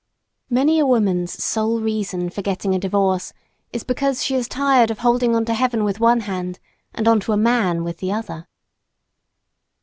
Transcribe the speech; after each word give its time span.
Many 0.49 0.79
a 0.79 0.85
woman's 0.87 1.43
sole 1.43 1.79
reason 1.79 2.31
for 2.31 2.41
getting 2.41 2.73
a 2.73 2.79
divorce 2.79 3.33
is 3.71 3.83
because 3.83 4.23
she 4.25 4.33
is 4.33 4.47
tired 4.47 4.89
of 4.89 4.97
holding 5.05 5.35
onto 5.35 5.53
heaven 5.53 5.83
with 5.83 5.99
one 5.99 6.21
hand 6.21 6.59
and 6.95 7.07
onto 7.07 7.31
a 7.33 7.37
man 7.37 7.83
with 7.83 7.99
the 7.99 8.11
other. 8.11 8.47